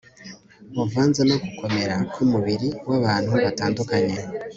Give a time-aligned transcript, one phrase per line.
[0.75, 4.15] buvanze no gukomera kumubiri wabantu batandukanye